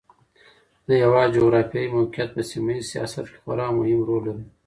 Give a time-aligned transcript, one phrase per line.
[0.87, 4.45] د هېواد جغرافیایي موقعیت په سیمه ییز سیاست کې خورا مهم رول لري.